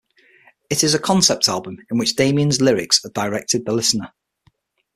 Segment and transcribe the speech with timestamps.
[0.67, 4.11] It is a concept album in which Damian's lyrics are directed the listener.